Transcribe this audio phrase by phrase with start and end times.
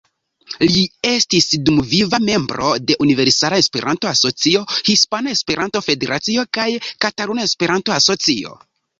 [0.75, 4.61] Li estis dumviva membro de Universala Esperanto-Asocio,
[4.93, 6.65] Hispana Esperanto-Federacio kaj
[7.05, 8.55] Kataluna Esperanto-Asocio.